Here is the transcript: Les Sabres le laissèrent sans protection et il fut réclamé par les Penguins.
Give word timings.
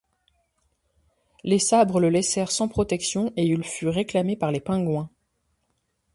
Les 1.43 1.59
Sabres 1.59 1.99
le 1.99 2.09
laissèrent 2.09 2.49
sans 2.49 2.67
protection 2.67 3.31
et 3.37 3.43
il 3.45 3.63
fut 3.63 3.87
réclamé 3.87 4.35
par 4.35 4.51
les 4.51 4.59
Penguins. 4.59 5.11